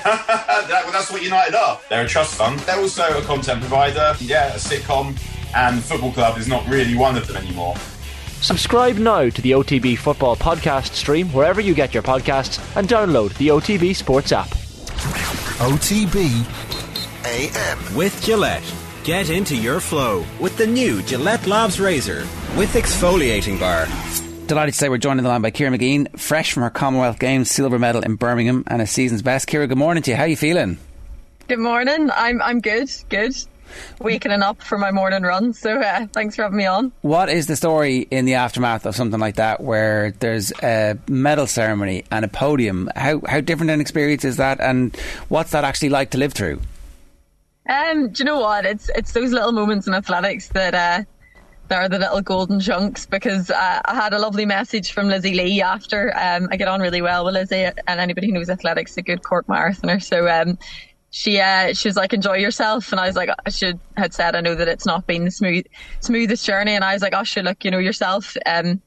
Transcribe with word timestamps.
that, 0.04 0.88
that's 0.92 1.10
what 1.10 1.22
United 1.22 1.54
are. 1.54 1.80
They're 1.88 2.04
a 2.04 2.08
trust 2.08 2.34
fund. 2.34 2.58
They're 2.60 2.78
also 2.78 3.18
a 3.18 3.22
content 3.22 3.60
provider. 3.60 4.14
Yeah, 4.20 4.54
a 4.54 4.58
sitcom. 4.58 5.18
And 5.54 5.78
the 5.78 5.82
football 5.82 6.12
club 6.12 6.38
is 6.38 6.48
not 6.48 6.66
really 6.68 6.96
one 6.96 7.16
of 7.16 7.26
them 7.26 7.36
anymore. 7.36 7.74
Subscribe 8.40 8.96
now 8.96 9.28
to 9.28 9.42
the 9.42 9.50
OTB 9.50 9.98
Football 9.98 10.36
Podcast 10.36 10.94
stream 10.94 11.28
wherever 11.28 11.60
you 11.60 11.74
get 11.74 11.92
your 11.92 12.02
podcasts 12.02 12.58
and 12.76 12.88
download 12.88 13.36
the 13.36 13.48
OTB 13.48 13.94
Sports 13.94 14.32
app. 14.32 14.48
OTB 15.58 16.46
AM. 17.26 17.94
With 17.94 18.22
Gillette. 18.22 18.64
Get 19.04 19.28
into 19.30 19.56
your 19.56 19.80
flow 19.80 20.24
with 20.40 20.56
the 20.56 20.66
new 20.66 21.02
Gillette 21.02 21.46
Labs 21.46 21.78
Razor 21.80 22.26
with 22.56 22.72
exfoliating 22.74 23.60
bar. 23.60 23.86
Delighted 24.50 24.74
to 24.74 24.78
say 24.80 24.88
we're 24.88 24.98
joined 24.98 25.20
on 25.20 25.22
the 25.22 25.30
line 25.30 25.42
by 25.42 25.50
Ciara 25.50 25.78
Mageean, 25.78 26.18
fresh 26.18 26.52
from 26.52 26.64
her 26.64 26.70
Commonwealth 26.70 27.20
Games 27.20 27.48
silver 27.48 27.78
medal 27.78 28.02
in 28.02 28.16
Birmingham 28.16 28.64
and 28.66 28.82
a 28.82 28.86
season's 28.88 29.22
best. 29.22 29.48
Ciara, 29.48 29.68
good 29.68 29.78
morning 29.78 30.02
to 30.02 30.10
you. 30.10 30.16
How 30.16 30.24
are 30.24 30.26
you 30.26 30.36
feeling? 30.36 30.76
Good 31.46 31.60
morning. 31.60 32.10
I'm 32.12 32.42
I'm 32.42 32.60
good. 32.60 32.90
Good 33.10 33.36
waking 34.00 34.32
up 34.32 34.60
for 34.60 34.76
my 34.76 34.90
morning 34.90 35.22
run. 35.22 35.52
So 35.52 35.80
uh, 35.80 36.08
thanks 36.08 36.34
for 36.34 36.42
having 36.42 36.58
me 36.58 36.66
on. 36.66 36.90
What 37.02 37.28
is 37.28 37.46
the 37.46 37.54
story 37.54 38.08
in 38.10 38.24
the 38.24 38.34
aftermath 38.34 38.86
of 38.86 38.96
something 38.96 39.20
like 39.20 39.36
that, 39.36 39.60
where 39.60 40.10
there's 40.18 40.50
a 40.64 40.98
medal 41.06 41.46
ceremony 41.46 42.02
and 42.10 42.24
a 42.24 42.28
podium? 42.28 42.90
How 42.96 43.22
how 43.28 43.40
different 43.40 43.70
an 43.70 43.80
experience 43.80 44.24
is 44.24 44.38
that, 44.38 44.58
and 44.58 44.96
what's 45.28 45.52
that 45.52 45.62
actually 45.62 45.90
like 45.90 46.10
to 46.10 46.18
live 46.18 46.32
through? 46.32 46.60
Um, 47.68 48.08
do 48.08 48.24
you 48.24 48.24
know 48.24 48.40
what? 48.40 48.66
It's 48.66 48.90
it's 48.96 49.12
those 49.12 49.30
little 49.30 49.52
moments 49.52 49.86
in 49.86 49.94
athletics 49.94 50.48
that. 50.48 50.74
Uh, 50.74 51.04
that 51.70 51.78
are 51.78 51.88
the 51.88 52.00
little 52.00 52.20
golden 52.20 52.58
chunks 52.58 53.06
because 53.06 53.48
uh, 53.48 53.80
I 53.84 53.94
had 53.94 54.12
a 54.12 54.18
lovely 54.18 54.44
message 54.44 54.92
from 54.92 55.06
Lizzie 55.06 55.34
Lee 55.34 55.62
after. 55.62 56.12
Um, 56.18 56.48
I 56.50 56.56
get 56.56 56.66
on 56.66 56.80
really 56.80 57.00
well 57.00 57.24
with 57.24 57.34
Lizzie, 57.34 57.70
and 57.86 58.00
anybody 58.00 58.26
who 58.26 58.32
knows 58.32 58.50
athletics, 58.50 58.96
a 58.96 59.02
good 59.02 59.22
court 59.22 59.46
marathoner. 59.46 60.02
So 60.02 60.28
um, 60.28 60.58
she 61.10 61.40
uh, 61.40 61.72
she 61.72 61.88
was 61.88 61.96
like, 61.96 62.12
enjoy 62.12 62.38
yourself. 62.38 62.90
And 62.90 63.00
I 63.00 63.06
was 63.06 63.14
like, 63.14 63.30
I 63.46 63.50
should 63.50 63.78
had 63.96 64.12
said, 64.12 64.34
I 64.34 64.40
know 64.40 64.56
that 64.56 64.66
it's 64.66 64.84
not 64.84 65.06
been 65.06 65.24
the 65.24 65.30
smooth, 65.30 65.64
smoothest 66.00 66.44
journey. 66.44 66.72
And 66.72 66.82
I 66.82 66.92
was 66.92 67.02
like, 67.02 67.14
oh, 67.14 67.22
sure, 67.22 67.44
look, 67.44 67.64
you 67.64 67.70
know 67.70 67.78
yourself. 67.78 68.36
Um, 68.46 68.82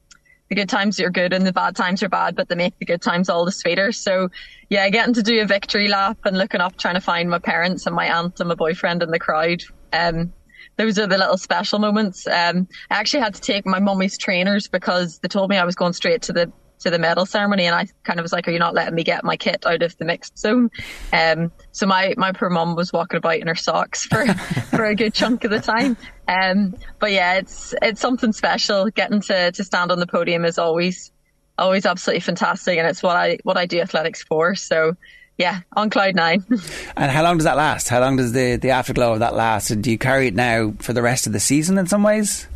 the 0.50 0.54
good 0.54 0.68
times 0.68 1.00
are 1.00 1.08
good 1.08 1.32
and 1.32 1.46
the 1.46 1.54
bad 1.54 1.74
times 1.74 2.02
are 2.02 2.10
bad, 2.10 2.36
but 2.36 2.50
they 2.50 2.54
make 2.54 2.78
the 2.78 2.84
good 2.84 3.00
times 3.00 3.30
all 3.30 3.46
the 3.46 3.52
sweeter. 3.52 3.92
So 3.92 4.28
yeah, 4.68 4.90
getting 4.90 5.14
to 5.14 5.22
do 5.22 5.40
a 5.40 5.46
victory 5.46 5.88
lap 5.88 6.18
and 6.26 6.36
looking 6.36 6.60
up, 6.60 6.76
trying 6.76 6.94
to 6.96 7.00
find 7.00 7.30
my 7.30 7.38
parents 7.38 7.86
and 7.86 7.96
my 7.96 8.14
aunt 8.14 8.38
and 8.40 8.50
my 8.50 8.54
boyfriend 8.54 9.02
in 9.02 9.10
the 9.10 9.18
crowd. 9.18 9.62
Um, 9.94 10.34
those 10.76 10.98
are 10.98 11.06
the 11.06 11.18
little 11.18 11.38
special 11.38 11.78
moments. 11.78 12.26
Um, 12.26 12.68
I 12.90 12.96
actually 12.96 13.20
had 13.20 13.34
to 13.34 13.40
take 13.40 13.66
my 13.66 13.78
mummy's 13.78 14.18
trainers 14.18 14.68
because 14.68 15.18
they 15.18 15.28
told 15.28 15.50
me 15.50 15.56
I 15.56 15.64
was 15.64 15.74
going 15.74 15.92
straight 15.92 16.22
to 16.22 16.32
the 16.32 16.52
to 16.80 16.90
the 16.90 16.98
medal 16.98 17.24
ceremony, 17.24 17.64
and 17.64 17.74
I 17.74 17.86
kind 18.02 18.18
of 18.18 18.24
was 18.24 18.32
like, 18.32 18.46
"Are 18.46 18.50
you 18.50 18.58
not 18.58 18.74
letting 18.74 18.94
me 18.94 19.04
get 19.04 19.24
my 19.24 19.36
kit 19.36 19.64
out 19.66 19.82
of 19.82 19.96
the 19.96 20.04
mixed 20.04 20.38
zone?" 20.38 20.70
Um, 21.12 21.50
so 21.72 21.86
my 21.86 22.14
my 22.16 22.32
poor 22.32 22.50
mum 22.50 22.76
was 22.76 22.92
walking 22.92 23.18
about 23.18 23.38
in 23.38 23.46
her 23.46 23.54
socks 23.54 24.04
for 24.04 24.26
for 24.70 24.84
a 24.84 24.94
good 24.94 25.14
chunk 25.14 25.44
of 25.44 25.50
the 25.50 25.60
time. 25.60 25.96
Um, 26.28 26.74
but 26.98 27.12
yeah, 27.12 27.34
it's 27.34 27.74
it's 27.82 28.00
something 28.00 28.32
special. 28.32 28.90
Getting 28.90 29.20
to 29.22 29.52
to 29.52 29.64
stand 29.64 29.92
on 29.92 29.98
the 29.98 30.06
podium 30.06 30.44
is 30.44 30.58
always 30.58 31.10
always 31.56 31.86
absolutely 31.86 32.20
fantastic, 32.20 32.78
and 32.78 32.86
it's 32.86 33.02
what 33.02 33.16
I 33.16 33.38
what 33.44 33.56
I 33.56 33.66
do 33.66 33.80
athletics 33.80 34.22
for. 34.22 34.54
So 34.54 34.94
yeah, 35.38 35.60
on 35.72 35.90
cloud 35.90 36.14
nine. 36.14 36.44
and 36.96 37.10
how 37.10 37.22
long 37.22 37.38
does 37.38 37.44
that 37.44 37.56
last? 37.56 37.88
How 37.88 38.00
long 38.00 38.16
does 38.16 38.32
the 38.32 38.56
the 38.56 38.70
afterglow 38.70 39.14
of 39.14 39.18
that 39.20 39.34
last? 39.34 39.70
And 39.70 39.82
do 39.82 39.90
you 39.90 39.98
carry 39.98 40.28
it 40.28 40.34
now 40.34 40.74
for 40.78 40.92
the 40.92 41.02
rest 41.02 41.26
of 41.26 41.32
the 41.32 41.40
season 41.40 41.78
in 41.78 41.86
some 41.86 42.02
ways? 42.02 42.46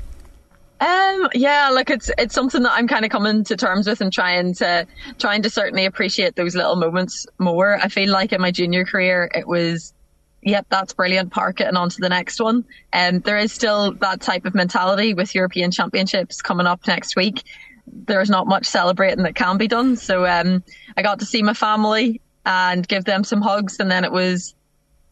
Um, 0.80 1.28
yeah, 1.34 1.70
look, 1.72 1.90
it's 1.90 2.10
it's 2.18 2.34
something 2.34 2.62
that 2.62 2.72
I'm 2.72 2.86
kind 2.86 3.04
of 3.04 3.10
coming 3.10 3.42
to 3.44 3.56
terms 3.56 3.88
with 3.88 4.00
and 4.00 4.12
trying 4.12 4.54
to 4.54 4.86
trying 5.18 5.42
to 5.42 5.50
certainly 5.50 5.86
appreciate 5.86 6.36
those 6.36 6.54
little 6.54 6.76
moments 6.76 7.26
more. 7.38 7.78
I 7.82 7.88
feel 7.88 8.10
like 8.10 8.32
in 8.32 8.40
my 8.40 8.52
junior 8.52 8.84
career, 8.84 9.28
it 9.34 9.48
was, 9.48 9.92
yep, 10.40 10.66
that's 10.68 10.92
brilliant, 10.92 11.32
park 11.32 11.60
it 11.60 11.66
and 11.66 11.76
on 11.76 11.88
to 11.90 12.00
the 12.00 12.08
next 12.08 12.40
one. 12.40 12.64
And 12.92 13.16
um, 13.16 13.22
there 13.22 13.38
is 13.38 13.52
still 13.52 13.92
that 13.94 14.20
type 14.20 14.44
of 14.44 14.54
mentality 14.54 15.14
with 15.14 15.34
European 15.34 15.72
Championships 15.72 16.42
coming 16.42 16.66
up 16.68 16.86
next 16.86 17.16
week. 17.16 17.42
There's 17.88 18.30
not 18.30 18.46
much 18.46 18.66
celebrating 18.66 19.24
that 19.24 19.34
can 19.34 19.56
be 19.56 19.66
done. 19.66 19.96
So 19.96 20.26
um, 20.26 20.62
I 20.96 21.02
got 21.02 21.18
to 21.20 21.24
see 21.24 21.42
my 21.42 21.54
family 21.54 22.20
and 22.48 22.88
give 22.88 23.04
them 23.04 23.22
some 23.22 23.42
hugs, 23.42 23.76
and 23.78 23.90
then 23.90 24.04
it 24.04 24.10
was 24.10 24.54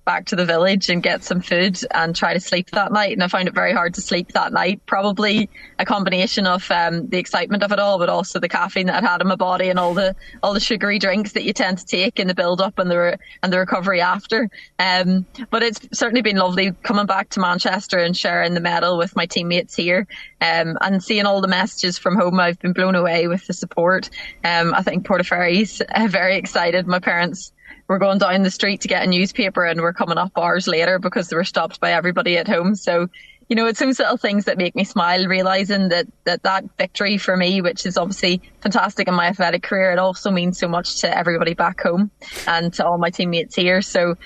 back 0.07 0.25
to 0.27 0.37
the 0.37 0.47
village 0.47 0.89
and 0.89 1.03
get 1.03 1.23
some 1.23 1.43
food 1.43 1.79
and 1.91 2.17
try 2.17 2.33
to 2.33 2.41
sleep 2.41 2.71
that 2.71 2.93
night. 2.93 3.13
And 3.13 3.23
I 3.23 3.29
found 3.29 3.49
it 3.49 3.55
very 3.55 3.73
hard 3.73 3.93
to 3.95 4.01
sleep 4.01 4.33
that 4.33 4.53
night. 4.53 4.81
Probably 4.87 5.51
a 5.79 5.85
combination 5.85 6.47
of 6.47 6.71
um, 6.71 7.09
the 7.09 7.19
excitement 7.19 7.63
of 7.63 7.73
it 7.73 7.79
all, 7.79 7.99
but 7.99 8.09
also 8.09 8.39
the 8.39 8.49
caffeine 8.49 8.87
that 8.87 8.97
I'd 8.97 9.07
had 9.07 9.21
in 9.21 9.27
my 9.27 9.37
body 9.37 9.69
and 9.69 9.79
all 9.79 9.93
the 9.93 10.17
all 10.43 10.55
the 10.55 10.61
sugary 10.61 10.99
drinks 10.99 11.33
that 11.33 11.43
you 11.43 11.53
tend 11.53 11.79
to 11.79 11.85
take 11.85 12.19
in 12.19 12.29
the 12.29 12.35
build 12.35 12.63
up 12.63 12.79
and 12.79 12.91
the 12.91 12.99
re- 12.99 13.17
and 13.43 13.53
the 13.53 13.59
recovery 13.59 14.01
after. 14.01 14.49
Um, 14.79 15.27
but 15.51 15.63
it's 15.63 15.81
certainly 15.93 16.23
been 16.23 16.37
lovely 16.37 16.73
coming 16.83 17.07
back 17.07 17.29
to 17.31 17.41
Manchester 17.41 17.99
and 17.99 18.17
sharing 18.17 18.55
the 18.55 18.61
medal 18.61 18.97
with 18.97 19.15
my 19.17 19.27
teammates 19.27 19.75
here 19.75 20.07
um, 20.41 20.79
and 20.81 21.03
seeing 21.03 21.27
all 21.27 21.41
the 21.41 21.49
messages 21.49 21.99
from 21.99 22.17
home. 22.17 22.39
I've 22.39 22.61
been 22.61 22.73
blown 22.73 22.95
away 22.95 23.27
with 23.27 23.47
the 23.47 23.53
support. 23.53 24.09
Um, 24.45 24.73
I 24.73 24.83
think 24.83 25.05
Portaferry's 25.05 25.83
very 26.09 26.37
excited. 26.37 26.87
My 26.87 27.01
parents 27.01 27.53
we're 27.89 27.99
going 27.99 28.19
down 28.19 28.43
the 28.43 28.51
street 28.51 28.81
to 28.83 28.89
get 28.89 29.05
a 29.05 29.07
newspaper 29.07 29.65
and 29.65 29.81
we're 29.81 29.93
coming 29.93 30.19
up 30.19 30.33
hours 30.37 30.67
later 30.67 30.99
because 30.99 31.29
they 31.29 31.37
were 31.37 31.45
stopped 31.45 31.81
by 31.81 31.93
everybody 31.93 32.37
at 32.37 32.49
home. 32.49 32.75
So, 32.75 33.09
you 33.49 33.55
know, 33.55 33.67
it's 33.67 33.79
those 33.79 33.99
little 33.99 34.17
things 34.17 34.47
that 34.47 34.59
make 34.59 34.75
me 34.75 34.85
smile, 34.85 35.27
realizing 35.27 35.89
that, 35.91 36.07
that 36.25 36.43
that 36.43 36.65
victory 36.79 37.17
for 37.17 37.37
me, 37.37 37.61
which 37.61 37.87
is 37.87 37.97
obviously 37.97 38.43
fantastic 38.61 39.07
in 39.07 39.15
my 39.15 39.27
athletic 39.27 39.63
career, 39.63 39.93
it 39.93 39.99
also 39.99 40.31
means 40.31 40.59
so 40.59 40.67
much 40.67 41.01
to 41.03 41.17
everybody 41.17 41.55
back 41.55 41.81
home 41.81 42.11
and 42.49 42.73
to 42.75 42.85
all 42.85 42.99
my 42.99 43.11
teammates 43.11 43.55
here. 43.55 43.83
So, 43.83 44.17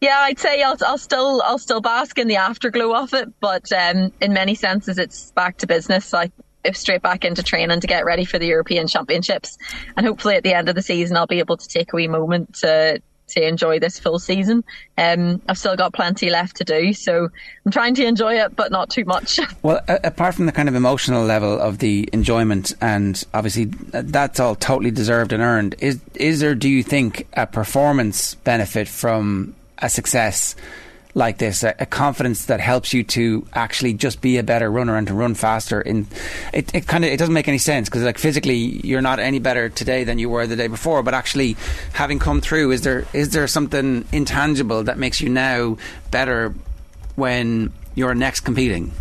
yeah, 0.00 0.18
I'd 0.20 0.38
say 0.38 0.62
I'll, 0.62 0.76
I'll 0.86 0.98
still 0.98 1.42
I'll 1.44 1.58
still 1.58 1.80
bask 1.80 2.18
in 2.18 2.28
the 2.28 2.36
afterglow 2.36 2.94
of 2.94 3.14
it, 3.14 3.28
but 3.40 3.72
um, 3.72 4.12
in 4.20 4.32
many 4.32 4.54
senses, 4.54 4.96
it's 4.96 5.32
back 5.32 5.58
to 5.58 5.66
business. 5.66 6.14
I 6.14 6.30
straight 6.72 7.02
back 7.02 7.24
into 7.24 7.42
training 7.42 7.80
to 7.80 7.86
get 7.86 8.04
ready 8.04 8.24
for 8.24 8.38
the 8.38 8.46
European 8.46 8.86
Championships, 8.86 9.58
and 9.96 10.06
hopefully 10.06 10.36
at 10.36 10.42
the 10.42 10.54
end 10.54 10.68
of 10.68 10.74
the 10.74 10.82
season, 10.82 11.16
I'll 11.16 11.26
be 11.26 11.38
able 11.38 11.56
to 11.56 11.68
take 11.68 11.92
a 11.92 11.96
wee 11.96 12.08
moment 12.08 12.54
to 12.56 13.00
to 13.28 13.46
enjoy 13.46 13.78
this 13.78 13.98
full 13.98 14.18
season. 14.18 14.64
Um, 14.96 15.40
I've 15.48 15.58
still 15.58 15.76
got 15.76 15.92
plenty 15.92 16.30
left 16.30 16.56
to 16.56 16.64
do, 16.64 16.92
so 16.92 17.28
I'm 17.64 17.72
trying 17.72 17.94
to 17.96 18.04
enjoy 18.04 18.40
it, 18.40 18.56
but 18.56 18.72
not 18.72 18.90
too 18.90 19.04
much. 19.04 19.38
Well, 19.62 19.80
apart 19.88 20.34
from 20.34 20.46
the 20.46 20.52
kind 20.52 20.68
of 20.68 20.74
emotional 20.76 21.24
level 21.24 21.58
of 21.60 21.78
the 21.78 22.08
enjoyment, 22.12 22.72
and 22.80 23.22
obviously 23.34 23.66
that's 23.66 24.40
all 24.40 24.54
totally 24.54 24.90
deserved 24.90 25.32
and 25.32 25.42
earned, 25.42 25.74
is 25.80 26.00
is 26.14 26.40
there, 26.40 26.54
do 26.54 26.68
you 26.68 26.82
think, 26.82 27.26
a 27.34 27.46
performance 27.46 28.36
benefit 28.36 28.88
from 28.88 29.54
a 29.78 29.90
success? 29.90 30.54
Like 31.14 31.38
this, 31.38 31.62
a, 31.62 31.74
a, 31.78 31.86
confidence 31.86 32.46
that 32.46 32.60
helps 32.60 32.92
you 32.92 33.02
to 33.02 33.46
actually 33.54 33.94
just 33.94 34.20
be 34.20 34.36
a 34.38 34.42
better 34.42 34.70
runner 34.70 34.96
and 34.96 35.06
to 35.08 35.14
run 35.14 35.34
faster. 35.34 35.80
In 35.80 36.06
it, 36.52 36.74
it 36.74 36.86
kind 36.86 37.04
of 37.04 37.10
it 37.10 37.16
doesn't 37.18 37.34
make 37.34 37.48
any 37.48 37.58
sense 37.58 37.88
because 37.88 38.02
like 38.02 38.18
physically 38.18 38.56
you're 38.56 39.00
not 39.00 39.18
any 39.18 39.38
better 39.38 39.68
today 39.68 40.04
than 40.04 40.18
you 40.18 40.28
were 40.28 40.46
the 40.46 40.56
day 40.56 40.68
before. 40.68 41.02
But 41.02 41.14
actually, 41.14 41.56
having 41.92 42.18
come 42.18 42.40
through, 42.40 42.72
is 42.72 42.82
there 42.82 43.06
is 43.12 43.30
there 43.30 43.46
something 43.46 44.06
intangible 44.12 44.84
that 44.84 44.98
makes 44.98 45.20
you 45.20 45.28
now 45.28 45.78
better 46.10 46.54
when 47.16 47.72
you're 47.94 48.14
next 48.14 48.40
competing? 48.40 48.92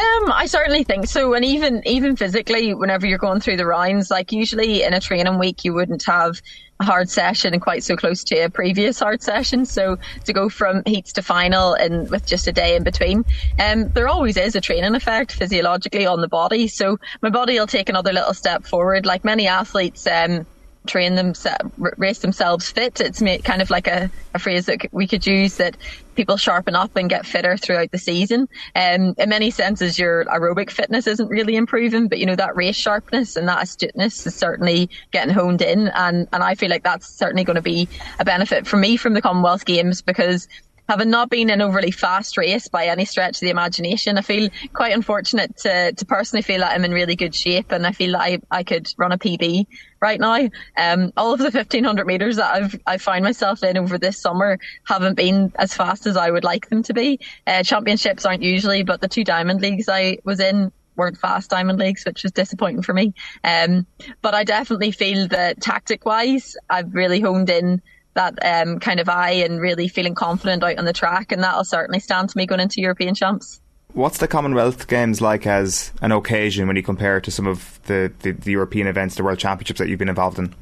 Um, 0.00 0.32
I 0.32 0.46
certainly 0.46 0.82
think 0.82 1.06
so. 1.06 1.34
And 1.34 1.44
even 1.44 1.82
even 1.86 2.16
physically, 2.16 2.72
whenever 2.72 3.06
you're 3.06 3.18
going 3.18 3.40
through 3.40 3.58
the 3.58 3.66
rounds, 3.66 4.10
like 4.10 4.32
usually 4.32 4.82
in 4.82 4.94
a 4.94 5.00
training 5.00 5.38
week, 5.38 5.62
you 5.64 5.74
wouldn't 5.74 6.04
have 6.06 6.40
a 6.80 6.84
hard 6.84 7.10
session 7.10 7.52
and 7.52 7.60
quite 7.60 7.84
so 7.84 7.96
close 7.96 8.24
to 8.24 8.44
a 8.44 8.48
previous 8.48 8.98
hard 8.98 9.22
session. 9.22 9.66
So 9.66 9.98
to 10.24 10.32
go 10.32 10.48
from 10.48 10.82
heats 10.86 11.12
to 11.14 11.22
final 11.22 11.74
and 11.74 12.08
with 12.10 12.24
just 12.24 12.46
a 12.48 12.52
day 12.52 12.76
in 12.76 12.82
between, 12.82 13.24
um, 13.58 13.90
there 13.90 14.08
always 14.08 14.38
is 14.38 14.54
a 14.54 14.60
training 14.62 14.94
effect 14.94 15.32
physiologically 15.32 16.06
on 16.06 16.22
the 16.22 16.28
body. 16.28 16.68
So 16.68 16.96
my 17.20 17.28
body 17.28 17.58
will 17.58 17.66
take 17.66 17.90
another 17.90 18.12
little 18.12 18.32
step 18.32 18.64
forward. 18.64 19.04
Like 19.04 19.22
many 19.24 19.48
athletes, 19.48 20.06
um, 20.06 20.46
train 20.90 21.14
them, 21.14 21.32
race 21.78 22.18
themselves 22.18 22.70
fit. 22.70 23.00
It's 23.00 23.22
kind 23.42 23.62
of 23.62 23.70
like 23.70 23.86
a, 23.86 24.10
a 24.34 24.38
phrase 24.38 24.66
that 24.66 24.92
we 24.92 25.06
could 25.06 25.26
use 25.26 25.56
that 25.56 25.76
people 26.16 26.36
sharpen 26.36 26.74
up 26.74 26.96
and 26.96 27.08
get 27.08 27.24
fitter 27.24 27.56
throughout 27.56 27.90
the 27.92 27.98
season. 27.98 28.48
Um, 28.74 29.14
in 29.16 29.28
many 29.28 29.50
senses, 29.50 29.98
your 29.98 30.24
aerobic 30.24 30.70
fitness 30.70 31.06
isn't 31.06 31.28
really 31.28 31.56
improving, 31.56 32.08
but 32.08 32.18
you 32.18 32.26
know, 32.26 32.36
that 32.36 32.56
race 32.56 32.76
sharpness 32.76 33.36
and 33.36 33.48
that 33.48 33.62
astuteness 33.62 34.26
is 34.26 34.34
certainly 34.34 34.90
getting 35.12 35.32
honed 35.32 35.62
in. 35.62 35.88
And, 35.88 36.28
and 36.32 36.42
I 36.42 36.56
feel 36.56 36.70
like 36.70 36.82
that's 36.82 37.06
certainly 37.06 37.44
going 37.44 37.56
to 37.56 37.62
be 37.62 37.88
a 38.18 38.24
benefit 38.24 38.66
for 38.66 38.76
me 38.76 38.96
from 38.96 39.14
the 39.14 39.22
Commonwealth 39.22 39.64
Games 39.64 40.02
because 40.02 40.48
having 40.90 41.08
not 41.08 41.30
been 41.30 41.50
an 41.50 41.62
overly 41.62 41.92
fast 41.92 42.36
race 42.36 42.66
by 42.66 42.86
any 42.86 43.04
stretch 43.04 43.36
of 43.36 43.40
the 43.42 43.50
imagination, 43.50 44.18
I 44.18 44.22
feel 44.22 44.50
quite 44.72 44.92
unfortunate 44.92 45.56
to, 45.58 45.92
to 45.92 46.04
personally 46.04 46.42
feel 46.42 46.58
that 46.58 46.72
I'm 46.72 46.84
in 46.84 46.90
really 46.90 47.14
good 47.14 47.32
shape 47.32 47.70
and 47.70 47.86
I 47.86 47.92
feel 47.92 48.12
that 48.12 48.22
I, 48.22 48.40
I 48.50 48.64
could 48.64 48.92
run 48.96 49.12
a 49.12 49.18
PB 49.18 49.68
right 50.00 50.18
now. 50.18 50.48
Um, 50.76 51.12
all 51.16 51.32
of 51.32 51.38
the 51.38 51.44
1500 51.44 52.08
meters 52.08 52.36
that 52.38 52.52
I've, 52.52 52.80
I 52.88 52.98
find 52.98 53.22
myself 53.22 53.62
in 53.62 53.78
over 53.78 53.98
this 53.98 54.20
summer 54.20 54.58
haven't 54.82 55.14
been 55.14 55.52
as 55.54 55.72
fast 55.72 56.08
as 56.08 56.16
I 56.16 56.28
would 56.28 56.42
like 56.42 56.68
them 56.70 56.82
to 56.82 56.92
be. 56.92 57.20
Uh, 57.46 57.62
championships 57.62 58.26
aren't 58.26 58.42
usually, 58.42 58.82
but 58.82 59.00
the 59.00 59.06
two 59.06 59.22
diamond 59.22 59.60
leagues 59.60 59.88
I 59.88 60.18
was 60.24 60.40
in 60.40 60.72
weren't 60.96 61.18
fast 61.18 61.50
diamond 61.50 61.78
leagues, 61.78 62.04
which 62.04 62.24
was 62.24 62.32
disappointing 62.32 62.82
for 62.82 62.94
me. 62.94 63.14
Um, 63.44 63.86
but 64.22 64.34
I 64.34 64.42
definitely 64.42 64.90
feel 64.90 65.28
that 65.28 65.60
tactic 65.60 66.04
wise, 66.04 66.56
I've 66.68 66.92
really 66.96 67.20
honed 67.20 67.48
in 67.48 67.80
that 68.14 68.38
um, 68.44 68.78
kind 68.80 69.00
of 69.00 69.08
eye 69.08 69.32
and 69.32 69.60
really 69.60 69.88
feeling 69.88 70.14
confident 70.14 70.62
out 70.62 70.78
on 70.78 70.84
the 70.84 70.92
track, 70.92 71.32
and 71.32 71.42
that'll 71.42 71.64
certainly 71.64 72.00
stand 72.00 72.28
to 72.30 72.36
me 72.36 72.46
going 72.46 72.60
into 72.60 72.80
European 72.80 73.14
champs. 73.14 73.60
What's 73.92 74.18
the 74.18 74.28
Commonwealth 74.28 74.86
Games 74.86 75.20
like 75.20 75.46
as 75.46 75.92
an 76.00 76.12
occasion 76.12 76.66
when 76.68 76.76
you 76.76 76.82
compare 76.82 77.16
it 77.16 77.24
to 77.24 77.30
some 77.30 77.46
of 77.46 77.80
the, 77.86 78.12
the, 78.20 78.32
the 78.32 78.52
European 78.52 78.86
events, 78.86 79.16
the 79.16 79.24
World 79.24 79.38
Championships 79.38 79.78
that 79.78 79.88
you've 79.88 79.98
been 79.98 80.08
involved 80.08 80.38
in? 80.38 80.54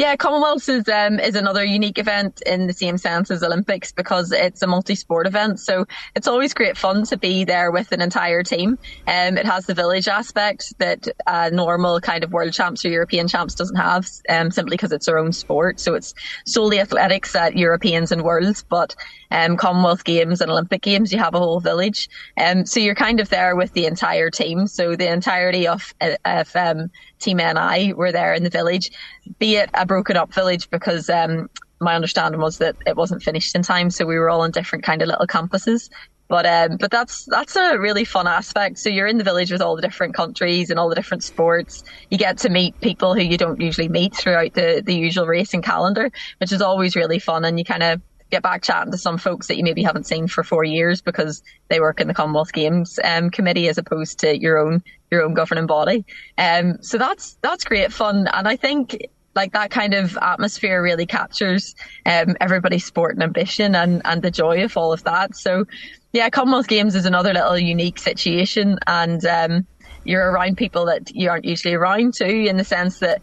Yeah, 0.00 0.16
Commonwealths 0.16 0.70
is 0.70 0.88
um, 0.88 1.20
is 1.20 1.34
another 1.34 1.62
unique 1.62 1.98
event 1.98 2.42
in 2.46 2.66
the 2.66 2.72
same 2.72 2.96
sense 2.96 3.30
as 3.30 3.42
Olympics 3.42 3.92
because 3.92 4.32
it's 4.32 4.62
a 4.62 4.66
multi-sport 4.66 5.26
event. 5.26 5.60
So 5.60 5.84
it's 6.16 6.26
always 6.26 6.54
great 6.54 6.78
fun 6.78 7.04
to 7.04 7.18
be 7.18 7.44
there 7.44 7.70
with 7.70 7.92
an 7.92 8.00
entire 8.00 8.42
team. 8.42 8.78
Um, 9.06 9.36
it 9.36 9.44
has 9.44 9.66
the 9.66 9.74
village 9.74 10.08
aspect 10.08 10.72
that 10.78 11.06
uh, 11.26 11.50
normal 11.52 12.00
kind 12.00 12.24
of 12.24 12.32
world 12.32 12.54
champs 12.54 12.82
or 12.82 12.88
European 12.88 13.28
champs 13.28 13.54
doesn't 13.54 13.76
have, 13.76 14.08
um, 14.30 14.50
simply 14.50 14.78
because 14.78 14.90
it's 14.90 15.04
their 15.04 15.18
own 15.18 15.32
sport. 15.32 15.78
So 15.80 15.92
it's 15.92 16.14
solely 16.46 16.80
athletics 16.80 17.36
at 17.36 17.58
Europeans 17.58 18.10
and 18.10 18.22
worlds, 18.22 18.64
but 18.66 18.96
um, 19.30 19.58
Commonwealth 19.58 20.04
Games 20.04 20.40
and 20.40 20.50
Olympic 20.50 20.80
Games, 20.80 21.12
you 21.12 21.18
have 21.18 21.34
a 21.34 21.38
whole 21.38 21.60
village. 21.60 22.08
Um, 22.38 22.64
so 22.64 22.80
you're 22.80 22.94
kind 22.94 23.20
of 23.20 23.28
there 23.28 23.54
with 23.54 23.74
the 23.74 23.84
entire 23.84 24.30
team. 24.30 24.66
So 24.66 24.96
the 24.96 25.12
entirety 25.12 25.68
of, 25.68 25.92
of 26.24 26.56
um, 26.56 26.90
Team 27.20 27.36
NI 27.36 27.92
were 27.92 28.12
there 28.12 28.32
in 28.32 28.42
the 28.42 28.50
village, 28.50 28.90
be 29.38 29.56
it 29.56 29.70
a 29.74 29.86
broken 29.90 30.16
up 30.16 30.32
village 30.32 30.70
because 30.70 31.10
um, 31.10 31.50
my 31.80 31.96
understanding 31.96 32.40
was 32.40 32.58
that 32.58 32.76
it 32.86 32.96
wasn't 32.96 33.20
finished 33.24 33.56
in 33.56 33.62
time. 33.62 33.90
So 33.90 34.06
we 34.06 34.16
were 34.20 34.30
all 34.30 34.42
on 34.42 34.52
different 34.52 34.84
kind 34.84 35.02
of 35.02 35.08
little 35.08 35.26
campuses. 35.26 35.90
But 36.28 36.46
um, 36.46 36.76
but 36.78 36.92
that's 36.92 37.24
that's 37.24 37.56
a 37.56 37.76
really 37.76 38.04
fun 38.04 38.28
aspect. 38.28 38.78
So 38.78 38.88
you're 38.88 39.08
in 39.08 39.18
the 39.18 39.24
village 39.24 39.50
with 39.50 39.60
all 39.60 39.74
the 39.74 39.82
different 39.82 40.14
countries 40.14 40.70
and 40.70 40.78
all 40.78 40.88
the 40.88 40.94
different 40.94 41.24
sports. 41.24 41.82
You 42.08 42.18
get 42.18 42.38
to 42.38 42.50
meet 42.50 42.80
people 42.80 43.16
who 43.16 43.20
you 43.22 43.36
don't 43.36 43.60
usually 43.60 43.88
meet 43.88 44.14
throughout 44.14 44.54
the 44.54 44.80
the 44.86 44.94
usual 44.94 45.26
racing 45.26 45.62
calendar, 45.62 46.12
which 46.38 46.52
is 46.52 46.62
always 46.62 46.94
really 46.94 47.18
fun. 47.18 47.44
And 47.44 47.58
you 47.58 47.64
kind 47.64 47.82
of 47.82 48.00
get 48.30 48.44
back 48.44 48.62
chatting 48.62 48.92
to 48.92 48.98
some 48.98 49.18
folks 49.18 49.48
that 49.48 49.56
you 49.56 49.64
maybe 49.64 49.82
haven't 49.82 50.06
seen 50.06 50.28
for 50.28 50.44
four 50.44 50.62
years 50.62 51.00
because 51.00 51.42
they 51.68 51.80
work 51.80 52.00
in 52.00 52.06
the 52.06 52.14
Commonwealth 52.14 52.52
Games 52.52 53.00
um, 53.02 53.30
committee 53.30 53.66
as 53.68 53.76
opposed 53.76 54.20
to 54.20 54.38
your 54.38 54.56
own 54.56 54.84
your 55.10 55.24
own 55.24 55.34
governing 55.34 55.66
body. 55.66 56.04
Um, 56.38 56.80
so 56.80 56.96
that's 56.96 57.38
that's 57.42 57.64
great 57.64 57.92
fun, 57.92 58.28
and 58.32 58.46
I 58.46 58.54
think 58.54 58.96
like 59.34 59.52
that 59.52 59.70
kind 59.70 59.94
of 59.94 60.16
atmosphere 60.20 60.82
really 60.82 61.06
captures 61.06 61.74
um, 62.06 62.36
everybody's 62.40 62.84
sport 62.84 63.14
and 63.14 63.22
ambition 63.22 63.74
and 63.74 64.02
and 64.04 64.22
the 64.22 64.30
joy 64.30 64.64
of 64.64 64.76
all 64.76 64.92
of 64.92 65.04
that. 65.04 65.36
So 65.36 65.64
yeah, 66.12 66.28
Commonwealth 66.28 66.66
Games 66.66 66.94
is 66.94 67.06
another 67.06 67.32
little 67.32 67.58
unique 67.58 67.98
situation, 67.98 68.78
and 68.86 69.24
um, 69.24 69.66
you're 70.04 70.30
around 70.30 70.56
people 70.56 70.86
that 70.86 71.14
you 71.14 71.30
aren't 71.30 71.44
usually 71.44 71.74
around 71.74 72.14
to 72.14 72.26
in 72.26 72.56
the 72.56 72.64
sense 72.64 72.98
that 72.98 73.22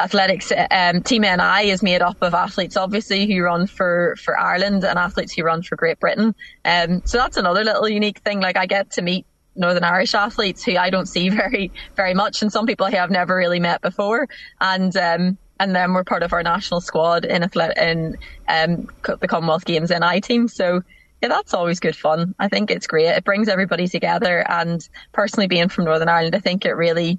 athletics 0.00 0.52
um, 0.70 1.02
team 1.02 1.22
NI 1.22 1.70
is 1.70 1.82
made 1.82 2.02
up 2.02 2.16
of 2.22 2.32
athletes 2.32 2.76
obviously 2.76 3.26
who 3.26 3.42
run 3.42 3.66
for 3.66 4.14
for 4.22 4.38
Ireland 4.38 4.84
and 4.84 4.96
athletes 4.98 5.32
who 5.32 5.42
run 5.42 5.62
for 5.62 5.76
Great 5.76 5.98
Britain. 5.98 6.34
Um, 6.64 7.02
so 7.04 7.18
that's 7.18 7.36
another 7.36 7.64
little 7.64 7.88
unique 7.88 8.18
thing. 8.18 8.40
Like 8.40 8.56
I 8.56 8.66
get 8.66 8.90
to 8.92 9.02
meet 9.02 9.26
Northern 9.58 9.84
Irish 9.84 10.14
athletes 10.14 10.64
who 10.64 10.76
I 10.76 10.90
don't 10.90 11.06
see 11.06 11.28
very 11.42 11.72
very 11.96 12.14
much, 12.14 12.42
and 12.42 12.52
some 12.52 12.66
people 12.66 12.86
who 12.86 12.96
I've 12.96 13.10
never 13.10 13.36
really 13.36 13.60
met 13.60 13.80
before, 13.80 14.28
and. 14.60 14.96
Um, 14.96 15.38
and 15.60 15.74
then 15.74 15.92
we're 15.92 16.04
part 16.04 16.22
of 16.22 16.32
our 16.32 16.44
national 16.44 16.80
squad 16.80 17.24
in 17.24 17.42
athlet 17.42 17.76
in 17.78 18.16
um, 18.48 18.88
the 19.02 19.26
Commonwealth 19.26 19.64
Games 19.64 19.90
NI 19.90 20.20
team. 20.20 20.46
So 20.46 20.82
yeah, 21.20 21.28
that's 21.28 21.52
always 21.52 21.80
good 21.80 21.96
fun. 21.96 22.34
I 22.38 22.48
think 22.48 22.70
it's 22.70 22.86
great. 22.86 23.06
It 23.06 23.24
brings 23.24 23.48
everybody 23.48 23.88
together. 23.88 24.48
And 24.48 24.86
personally, 25.12 25.48
being 25.48 25.68
from 25.68 25.84
Northern 25.86 26.08
Ireland, 26.08 26.36
I 26.36 26.38
think 26.38 26.64
it 26.64 26.72
really 26.74 27.18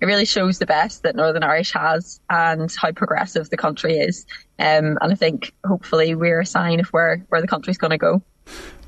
it 0.00 0.06
really 0.06 0.24
shows 0.24 0.58
the 0.58 0.66
best 0.66 1.02
that 1.02 1.16
Northern 1.16 1.42
Irish 1.42 1.72
has 1.72 2.20
and 2.30 2.72
how 2.80 2.92
progressive 2.92 3.50
the 3.50 3.56
country 3.56 3.98
is. 3.98 4.26
Um, 4.58 4.96
and 5.00 5.12
I 5.12 5.14
think 5.14 5.52
hopefully 5.66 6.14
we're 6.14 6.40
a 6.40 6.46
sign 6.46 6.78
of 6.78 6.86
where, 6.88 7.24
where 7.28 7.40
the 7.40 7.48
country's 7.48 7.78
going 7.78 7.90
to 7.90 7.98
go. 7.98 8.22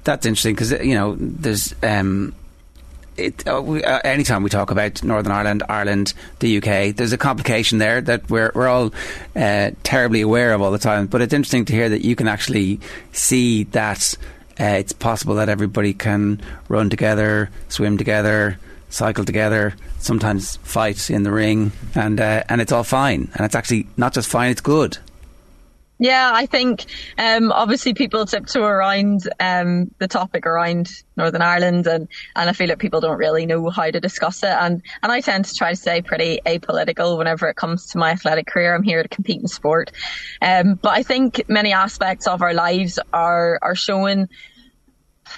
That's 0.04 0.24
interesting 0.24 0.54
because, 0.54 0.72
you 0.72 0.94
know, 0.94 1.16
there's. 1.18 1.74
Um 1.82 2.34
it, 3.20 3.46
uh, 3.48 3.60
we, 3.62 3.84
uh, 3.84 4.00
anytime 4.04 4.42
we 4.42 4.50
talk 4.50 4.70
about 4.70 5.02
Northern 5.04 5.32
Ireland, 5.32 5.62
Ireland, 5.68 6.14
the 6.38 6.58
UK, 6.58 6.96
there's 6.96 7.12
a 7.12 7.18
complication 7.18 7.78
there 7.78 8.00
that 8.00 8.28
we're 8.30 8.50
we're 8.54 8.68
all 8.68 8.92
uh, 9.36 9.70
terribly 9.82 10.22
aware 10.22 10.52
of 10.52 10.62
all 10.62 10.70
the 10.70 10.78
time. 10.78 11.06
But 11.06 11.22
it's 11.22 11.34
interesting 11.34 11.64
to 11.66 11.72
hear 11.72 11.88
that 11.88 12.04
you 12.04 12.16
can 12.16 12.28
actually 12.28 12.80
see 13.12 13.64
that 13.64 14.14
uh, 14.58 14.64
it's 14.64 14.92
possible 14.92 15.36
that 15.36 15.48
everybody 15.48 15.92
can 15.94 16.40
run 16.68 16.90
together, 16.90 17.50
swim 17.68 17.98
together, 17.98 18.58
cycle 18.88 19.24
together, 19.24 19.74
sometimes 19.98 20.56
fight 20.56 21.10
in 21.10 21.22
the 21.22 21.30
ring, 21.30 21.72
and 21.94 22.20
uh, 22.20 22.42
and 22.48 22.60
it's 22.60 22.72
all 22.72 22.84
fine. 22.84 23.30
And 23.34 23.44
it's 23.44 23.54
actually 23.54 23.86
not 23.96 24.14
just 24.14 24.28
fine; 24.28 24.50
it's 24.50 24.60
good. 24.60 24.98
Yeah, 26.02 26.30
I 26.34 26.46
think 26.46 26.86
um, 27.18 27.52
obviously 27.52 27.92
people 27.92 28.24
tiptoe 28.24 28.62
around 28.64 29.28
um, 29.38 29.90
the 29.98 30.08
topic 30.08 30.46
around 30.46 30.90
Northern 31.14 31.42
Ireland, 31.42 31.86
and, 31.86 32.08
and 32.34 32.48
I 32.48 32.54
feel 32.54 32.70
like 32.70 32.78
people 32.78 33.02
don't 33.02 33.18
really 33.18 33.44
know 33.44 33.68
how 33.68 33.90
to 33.90 34.00
discuss 34.00 34.42
it. 34.42 34.48
And 34.48 34.82
and 35.02 35.12
I 35.12 35.20
tend 35.20 35.44
to 35.44 35.54
try 35.54 35.72
to 35.72 35.76
stay 35.76 36.00
pretty 36.00 36.40
apolitical 36.46 37.18
whenever 37.18 37.50
it 37.50 37.56
comes 37.56 37.86
to 37.88 37.98
my 37.98 38.12
athletic 38.12 38.46
career. 38.46 38.74
I'm 38.74 38.82
here 38.82 39.02
to 39.02 39.08
compete 39.10 39.42
in 39.42 39.46
sport, 39.46 39.92
um, 40.40 40.76
but 40.76 40.92
I 40.92 41.02
think 41.02 41.44
many 41.48 41.74
aspects 41.74 42.26
of 42.26 42.40
our 42.40 42.54
lives 42.54 42.98
are 43.12 43.58
are 43.60 43.74
showing 43.74 44.30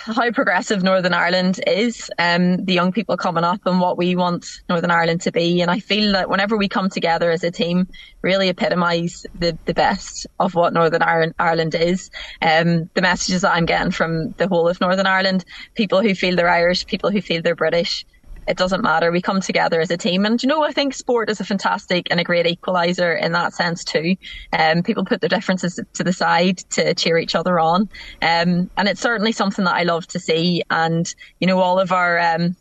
how 0.05 0.31
progressive 0.31 0.83
Northern 0.83 1.15
Ireland 1.15 1.61
is, 1.67 2.11
um, 2.19 2.65
the 2.65 2.73
young 2.73 2.93
people 2.93 3.17
coming 3.17 3.45
up 3.45 3.61
and 3.67 3.81
what 3.81 3.97
we 3.99 4.17
want 4.17 4.47
Northern 4.69 4.91
Ireland 4.91 5.21
to 5.23 5.33
be. 5.33 5.61
And 5.61 5.71
I 5.71 5.79
feel 5.79 6.13
that 6.13 6.29
whenever 6.29 6.57
we 6.57 6.69
come 6.69 6.89
together 6.89 7.31
as 7.31 7.45
a 7.45 7.51
team, 7.51 7.87
really 8.23 8.49
epitomise 8.49 9.27
the, 9.39 9.57
the 9.67 9.75
best 9.75 10.27
of 10.41 10.55
what 10.55 10.73
Northern 10.73 11.03
Ireland 11.39 11.75
is. 11.75 12.11
Um, 12.41 12.91
the 12.95 13.03
messages 13.03 13.43
that 13.43 13.55
I'm 13.55 13.67
getting 13.67 13.93
from 13.93 14.33
the 14.33 14.49
whole 14.49 14.69
of 14.69 14.81
Northern 14.81 15.07
Ireland, 15.07 15.45
people 15.75 16.03
who 16.03 16.15
feel 16.15 16.37
they're 16.37 16.49
Irish, 16.49 16.87
people 16.87 17.11
who 17.11 17.21
feel 17.21 17.43
they're 17.43 17.55
British, 17.55 18.05
it 18.47 18.57
doesn't 18.57 18.83
matter. 18.83 19.13
We 19.13 19.23
come 19.23 19.41
together 19.41 19.81
as 19.81 19.91
a 19.91 19.97
team. 19.97 20.27
And 20.27 20.43
you 20.43 20.49
know, 20.49 20.63
I 20.63 20.73
think 20.73 20.95
sport 20.95 21.31
is 21.31 21.41
a 21.41 21.45
fantastic 21.45 22.09
and 22.11 22.19
a 22.19 22.25
great 22.25 22.47
equaliser 22.47 23.21
in 23.21 23.33
that 23.33 23.55
sense 23.55 23.85
too. 23.85 24.17
Um, 24.53 24.83
people 24.83 25.05
put 25.05 25.21
their 25.21 25.29
differences 25.29 25.79
to 25.95 26.05
the 26.05 26.13
side 26.13 26.59
to 26.71 26.95
cheer 26.95 27.19
each 27.19 27.35
other 27.35 27.61
on. 27.61 27.83
Um, 28.21 28.71
and 28.77 28.89
it's 28.89 29.01
certainly 29.01 29.33
something 29.33 29.65
that 29.65 29.75
I 29.75 29.85
love 29.85 30.07
to 30.09 30.19
see. 30.19 30.63
And, 30.71 31.13
you 31.41 31.47
know, 31.47 31.61
all 31.61 31.79
of 31.79 31.93
our, 31.93 32.19
um, 32.19 32.57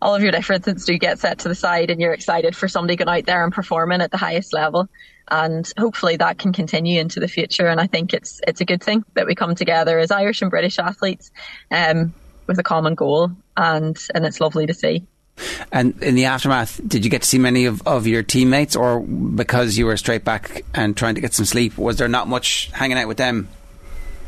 all 0.00 0.14
of 0.14 0.22
your 0.22 0.32
differences 0.32 0.84
do 0.84 0.98
get 0.98 1.18
set 1.18 1.40
to 1.40 1.48
the 1.48 1.54
side 1.54 1.90
and 1.90 2.00
you're 2.00 2.14
excited 2.14 2.56
for 2.56 2.68
somebody 2.68 2.96
going 2.96 3.08
out 3.08 3.26
there 3.26 3.42
and 3.42 3.52
performing 3.52 4.00
at 4.00 4.10
the 4.10 4.16
highest 4.16 4.52
level. 4.52 4.88
And 5.30 5.70
hopefully 5.78 6.16
that 6.16 6.38
can 6.38 6.52
continue 6.52 7.00
into 7.00 7.20
the 7.20 7.28
future. 7.28 7.66
And 7.66 7.80
I 7.80 7.86
think 7.86 8.12
it's, 8.12 8.40
it's 8.46 8.60
a 8.60 8.64
good 8.64 8.82
thing 8.82 9.04
that 9.14 9.26
we 9.26 9.34
come 9.34 9.54
together 9.54 9.98
as 9.98 10.10
Irish 10.10 10.42
and 10.42 10.50
British 10.50 10.78
athletes. 10.78 11.30
Um, 11.70 12.14
with 12.46 12.58
a 12.58 12.62
common 12.62 12.94
goal, 12.94 13.30
and 13.56 13.98
and 14.14 14.24
it's 14.24 14.40
lovely 14.40 14.66
to 14.66 14.74
see. 14.74 15.06
And 15.72 16.00
in 16.02 16.14
the 16.14 16.26
aftermath, 16.26 16.80
did 16.86 17.04
you 17.04 17.10
get 17.10 17.22
to 17.22 17.28
see 17.28 17.38
many 17.38 17.64
of, 17.64 17.86
of 17.86 18.06
your 18.06 18.22
teammates, 18.22 18.76
or 18.76 19.00
because 19.00 19.78
you 19.78 19.86
were 19.86 19.96
straight 19.96 20.24
back 20.24 20.64
and 20.74 20.96
trying 20.96 21.14
to 21.14 21.20
get 21.20 21.32
some 21.32 21.46
sleep, 21.46 21.78
was 21.78 21.96
there 21.96 22.08
not 22.08 22.28
much 22.28 22.70
hanging 22.72 22.98
out 22.98 23.08
with 23.08 23.16
them? 23.16 23.48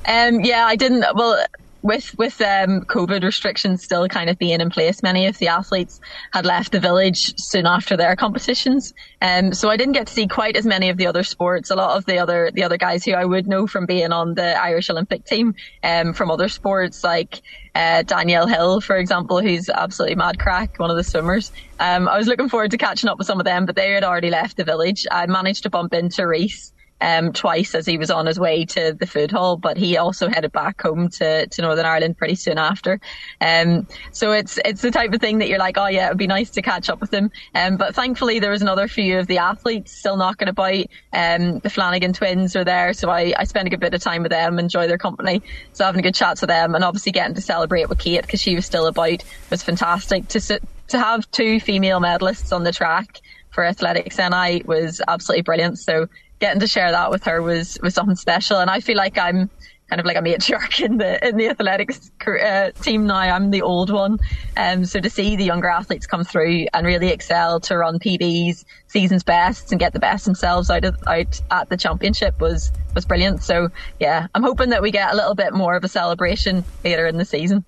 Um, 0.07 0.41
yeah, 0.41 0.67
I 0.67 0.77
didn't. 0.77 1.05
Well, 1.15 1.45
with 1.85 2.17
with 2.17 2.41
um, 2.41 2.81
COVID 2.87 3.23
restrictions 3.23 3.85
still 3.85 4.09
kind 4.09 4.31
of 4.31 4.39
being 4.39 4.61
in 4.61 4.71
place, 4.71 5.03
many 5.03 5.27
of 5.27 5.37
the 5.37 5.49
athletes 5.49 6.01
had 6.33 6.47
left 6.47 6.73
the 6.73 6.81
village 6.81 7.39
soon 7.39 7.67
after 7.67 7.95
their 7.95 8.17
competitions. 8.17 8.95
Um, 9.21 9.53
so 9.53 9.69
I 9.69 9.77
didn't 9.77 9.93
get 9.93 10.07
to 10.07 10.13
see 10.13 10.27
quite 10.27 10.57
as 10.57 10.65
many 10.65 10.89
of 10.89 10.97
the 10.97 11.07
other 11.07 11.23
sports. 11.23 11.71
A 11.71 11.77
lot 11.77 11.97
of 11.97 12.07
the 12.07 12.19
other 12.19 12.51
the 12.55 12.65
other 12.65 12.79
guys 12.79 13.05
who 13.05 13.13
I 13.13 13.27
would 13.27 13.47
know 13.47 13.67
from 13.67 13.85
being 13.85 14.13
on 14.13 14.35
the 14.35 14.61
Irish 14.61 14.89
Olympic 14.89 15.27
team, 15.27 15.55
um, 15.83 16.15
from 16.15 16.31
other 16.31 16.49
sports 16.49 17.05
like 17.05 17.43
uh, 17.75 18.03
Danielle 18.03 18.47
Hill, 18.47 18.81
for 18.81 18.97
example, 18.97 19.43
who's 19.43 19.69
absolutely 19.69 20.17
mad 20.17 20.39
crack, 20.39 20.79
one 20.79 20.91
of 20.91 20.97
the 20.97 21.05
swimmers. 21.05 21.53
Um, 21.81 22.09
I 22.09 22.17
was 22.17 22.27
looking 22.27 22.49
forward 22.49 22.71
to 22.71 22.79
catching 22.79 23.11
up 23.11 23.19
with 23.19 23.27
some 23.27 23.41
of 23.41 23.45
them, 23.45 23.67
but 23.67 23.77
they 23.77 23.93
had 23.93 24.05
already 24.05 24.31
left 24.31 24.57
the 24.57 24.65
village. 24.65 25.07
I 25.11 25.27
managed 25.27 25.65
to 25.65 25.71
bump 25.71 25.93
into 25.93 26.27
Rhys 26.27 26.73
um, 27.05 27.35
twice 27.35 27.75
as 27.75 27.85
he 27.85 27.99
was 27.99 28.11
on 28.11 28.25
his 28.25 28.41
way 28.41 28.65
to 28.65 28.97
the 28.99 29.07
food 29.07 29.31
hall, 29.31 29.59
but 29.59 29.77
he 29.77 29.99
also 29.99 30.29
headed 30.29 30.53
back 30.53 30.81
home 30.81 31.11
to, 31.11 31.47
to 31.47 31.63
Northern 31.63 31.85
Ireland 31.85 32.17
pretty 32.17 32.35
soon 32.35 32.57
after. 32.57 32.99
Um, 33.43 33.87
so 34.11 34.33
it's 34.33 34.59
it's 34.65 34.81
the 34.81 34.91
type 34.91 35.13
of 35.13 35.21
thing 35.21 35.39
that 35.39 35.49
you're 35.49 35.59
like, 35.59 35.77
oh 35.77 35.87
yeah, 35.87 36.07
it'd 36.07 36.17
be 36.17 36.27
nice 36.27 36.49
to 36.53 36.63
catch 36.63 36.89
up 36.89 37.03
with 37.03 37.13
him. 37.13 37.31
Um, 37.55 37.77
but 37.77 37.95
thankfully 37.95 38.39
there 38.39 38.51
was 38.51 38.63
another 38.63 38.89
few 38.89 39.19
of 39.19 39.27
the 39.27 39.37
athletes 39.37 39.93
still 39.93 40.17
knocking 40.17 40.49
about. 40.49 40.87
Um, 41.13 41.59
the 41.59 41.69
Flanagan 41.69 42.15
twins 42.15 42.57
are 42.57 42.65
there, 42.65 42.95
so 42.95 43.11
I, 43.11 43.35
I 43.37 43.45
spend 43.45 43.67
a 43.67 43.71
good 43.71 43.81
bit 43.81 43.93
of 43.93 44.03
time 44.03 44.23
with 44.23 44.33
them, 44.33 44.59
enjoy 44.59 44.87
their 44.89 44.99
company. 44.99 45.43
So 45.75 45.85
having 45.85 45.99
a 45.99 46.03
good 46.03 46.15
chat 46.15 46.39
to 46.39 46.47
them, 46.47 46.75
and 46.75 46.83
obviously 46.83 47.13
getting 47.13 47.35
to 47.35 47.43
celebrate 47.43 47.91
with 47.91 47.99
Kate 47.99 48.23
because 48.23 48.41
she 48.41 48.55
was 48.55 48.65
still 48.65 48.87
about 48.87 49.23
was 49.51 49.63
fantastic 49.63 50.29
to 50.29 50.41
to 50.89 50.99
have 50.99 51.31
two 51.31 51.61
female 51.61 52.01
medalists 52.01 52.55
on 52.55 52.65
the 52.65 52.73
track 52.73 53.21
for 53.55 53.65
athletics 53.65 54.19
NI 54.19 54.63
was 54.67 55.01
absolutely 55.07 55.43
brilliant. 55.43 55.79
So 55.79 56.09
getting 56.41 56.61
to 56.61 56.67
share 56.67 56.91
that 56.91 57.11
with 57.11 57.25
her 57.25 57.43
was 57.43 57.79
was 57.83 57.95
something 57.95 58.17
special. 58.17 58.59
And 58.59 58.71
I 58.71 58.81
feel 58.81 58.97
like 58.97 59.19
I'm 59.19 59.51
kind 59.89 60.01
of 60.01 60.07
like 60.07 60.17
a 60.17 60.23
matriarch 60.23 60.85
in 60.85 60.99
the 60.99 61.27
in 61.27 61.37
the 61.37 61.49
athletics 61.49 62.11
uh, 62.27 62.71
team 62.83 63.07
now. 63.07 63.17
I'm 63.17 63.51
the 63.51 63.63
old 63.63 63.91
one, 63.91 64.19
um, 64.57 64.85
so 64.85 65.01
to 65.01 65.11
see 65.11 65.37
the 65.37 65.45
younger 65.45 65.69
athletes 65.69 66.07
come 66.07 66.25
through 66.25 66.67
and 66.73 66.87
really 66.87 67.09
excel 67.09 67.61
to 67.61 67.77
run 67.77 67.99
PBs, 67.99 68.65
season's 68.87 69.23
bests, 69.23 69.71
and 69.71 69.79
get 69.79 69.93
the 69.93 70.01
best 70.01 70.25
themselves 70.25 70.71
out 70.71 70.85
of, 70.85 70.97
out 71.07 71.41
at 71.51 71.69
the 71.69 71.77
championship 71.77 72.41
was 72.41 72.73
was 72.95 73.05
brilliant. 73.05 73.43
So 73.43 73.69
yeah, 74.01 74.29
I'm 74.35 74.43
hoping 74.43 74.71
that 74.71 74.83
we 74.83 74.91
get 74.91 75.13
a 75.13 75.17
little 75.17 75.35
bit 75.35 75.53
more 75.53 75.77
of 75.77 75.85
a 75.85 75.89
celebration 75.89 76.65
later 76.85 77.07
in 77.07 77.17
the 77.17 77.25
season 77.25 77.65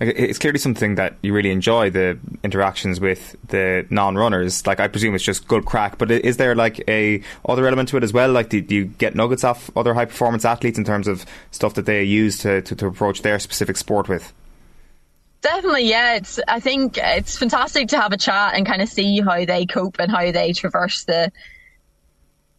it's 0.00 0.38
clearly 0.38 0.58
something 0.58 0.94
that 0.94 1.16
you 1.22 1.34
really 1.34 1.50
enjoy 1.50 1.90
the 1.90 2.18
interactions 2.42 3.00
with 3.00 3.36
the 3.48 3.86
non-runners. 3.90 4.66
Like 4.66 4.80
I 4.80 4.88
presume 4.88 5.14
it's 5.14 5.24
just 5.24 5.46
good 5.46 5.66
crack, 5.66 5.98
but 5.98 6.10
is 6.10 6.38
there 6.38 6.54
like 6.54 6.82
a 6.88 7.22
other 7.46 7.66
element 7.66 7.90
to 7.90 7.98
it 7.98 8.02
as 8.02 8.12
well? 8.12 8.32
Like 8.32 8.48
do, 8.48 8.60
do 8.60 8.74
you 8.74 8.84
get 8.86 9.14
nuggets 9.14 9.44
off 9.44 9.70
other 9.76 9.92
high 9.94 10.06
performance 10.06 10.44
athletes 10.44 10.78
in 10.78 10.84
terms 10.84 11.06
of 11.06 11.26
stuff 11.50 11.74
that 11.74 11.86
they 11.86 12.02
use 12.02 12.38
to, 12.38 12.62
to, 12.62 12.74
to 12.76 12.86
approach 12.86 13.22
their 13.22 13.38
specific 13.38 13.76
sport 13.76 14.08
with? 14.08 14.32
Definitely, 15.42 15.88
yeah. 15.88 16.16
It's 16.16 16.40
I 16.48 16.60
think 16.60 16.98
it's 16.98 17.38
fantastic 17.38 17.88
to 17.88 18.00
have 18.00 18.12
a 18.12 18.18
chat 18.18 18.54
and 18.54 18.66
kind 18.66 18.82
of 18.82 18.88
see 18.88 19.20
how 19.20 19.44
they 19.44 19.66
cope 19.66 19.98
and 19.98 20.10
how 20.10 20.32
they 20.32 20.52
traverse 20.52 21.04
the 21.04 21.30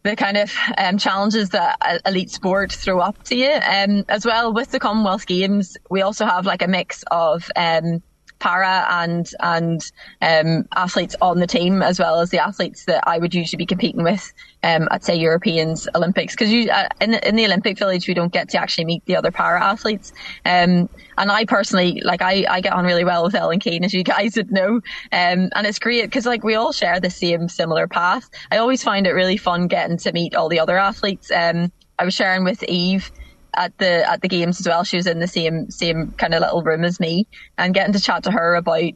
the 0.02 0.16
kind 0.16 0.36
of 0.36 0.52
um, 0.76 0.98
challenges 0.98 1.50
that 1.50 2.00
elite 2.04 2.30
sport 2.30 2.72
throw 2.72 3.00
up 3.00 3.22
to 3.24 3.36
you. 3.36 3.52
Um, 3.52 4.04
as 4.08 4.26
well 4.26 4.52
with 4.52 4.70
the 4.70 4.80
Commonwealth 4.80 5.26
Games, 5.26 5.76
we 5.90 6.02
also 6.02 6.26
have 6.26 6.46
like 6.46 6.62
a 6.62 6.68
mix 6.68 7.04
of 7.10 7.50
um, 7.54 8.02
para 8.42 8.86
and 8.90 9.30
and 9.40 9.92
um, 10.20 10.66
athletes 10.74 11.14
on 11.22 11.38
the 11.38 11.46
team, 11.46 11.80
as 11.80 11.98
well 11.98 12.20
as 12.20 12.30
the 12.30 12.38
athletes 12.38 12.84
that 12.86 13.04
I 13.06 13.18
would 13.18 13.34
usually 13.34 13.58
be 13.58 13.66
competing 13.66 14.02
with 14.02 14.32
um, 14.64 14.88
at 14.90 15.04
say 15.04 15.14
Europeans, 15.14 15.88
Olympics. 15.94 16.34
Because 16.34 16.52
uh, 16.68 16.88
in, 17.00 17.14
in 17.14 17.36
the 17.36 17.44
Olympic 17.44 17.78
Village, 17.78 18.08
we 18.08 18.14
don't 18.14 18.32
get 18.32 18.48
to 18.50 18.58
actually 18.58 18.84
meet 18.84 19.04
the 19.06 19.16
other 19.16 19.30
para 19.30 19.62
athletes. 19.62 20.12
Um, 20.44 20.88
and 21.18 21.30
I 21.30 21.44
personally, 21.44 22.00
like, 22.04 22.20
I, 22.20 22.44
I 22.48 22.60
get 22.60 22.72
on 22.72 22.84
really 22.84 23.04
well 23.04 23.22
with 23.22 23.34
Ellen 23.34 23.60
Keane, 23.60 23.84
as 23.84 23.94
you 23.94 24.02
guys 24.16 24.36
would 24.36 24.50
know. 24.50 24.80
Um, 25.12 25.50
and 25.54 25.66
it's 25.66 25.78
great 25.78 26.02
because 26.02 26.26
like 26.26 26.42
we 26.42 26.56
all 26.56 26.72
share 26.72 26.98
the 26.98 27.10
same 27.10 27.48
similar 27.48 27.86
path. 27.86 28.28
I 28.50 28.58
always 28.58 28.82
find 28.82 29.06
it 29.06 29.12
really 29.12 29.36
fun 29.36 29.68
getting 29.68 29.98
to 29.98 30.12
meet 30.12 30.34
all 30.34 30.48
the 30.48 30.58
other 30.58 30.78
athletes. 30.78 31.30
Um, 31.30 31.70
I 31.98 32.04
was 32.04 32.14
sharing 32.14 32.42
with 32.42 32.62
Eve 32.64 33.12
at 33.54 33.76
the 33.78 34.08
at 34.08 34.22
the 34.22 34.28
games 34.28 34.60
as 34.60 34.68
well. 34.68 34.84
She 34.84 34.96
was 34.96 35.06
in 35.06 35.18
the 35.18 35.26
same 35.28 35.70
same 35.70 36.12
kind 36.12 36.34
of 36.34 36.40
little 36.40 36.62
room 36.62 36.84
as 36.84 37.00
me, 37.00 37.26
and 37.58 37.74
getting 37.74 37.92
to 37.92 38.00
chat 38.00 38.24
to 38.24 38.30
her 38.30 38.54
about 38.54 38.92